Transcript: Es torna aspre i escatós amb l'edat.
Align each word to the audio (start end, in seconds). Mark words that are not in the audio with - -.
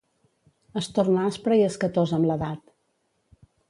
Es 0.81 0.87
torna 0.95 1.27
aspre 1.33 1.59
i 1.61 1.63
escatós 1.69 2.17
amb 2.19 2.31
l'edat. 2.33 2.69